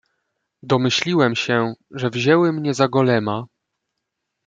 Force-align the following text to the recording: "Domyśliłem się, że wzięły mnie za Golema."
"Domyśliłem 0.63 1.35
się, 1.35 1.73
że 1.91 2.09
wzięły 2.09 2.53
mnie 2.53 2.73
za 2.73 2.87
Golema." 2.87 3.43